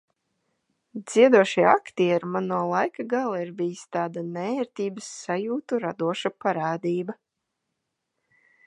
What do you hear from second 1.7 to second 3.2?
aktieri man no laika